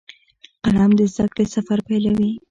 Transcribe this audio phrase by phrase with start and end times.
[0.63, 2.31] قلم د زده کړې سفر پیلوي